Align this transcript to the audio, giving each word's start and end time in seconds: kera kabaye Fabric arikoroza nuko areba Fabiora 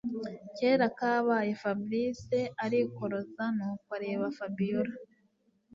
kera 0.57 0.87
kabaye 0.97 1.51
Fabric 1.61 2.19
arikoroza 2.63 3.43
nuko 3.57 3.89
areba 3.97 4.25
Fabiora 4.37 4.93